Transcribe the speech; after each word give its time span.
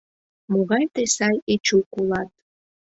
Могай 0.51 0.83
тый 0.93 1.07
сай 1.15 1.35
Эчук 1.53 1.87
улат. 1.99 2.29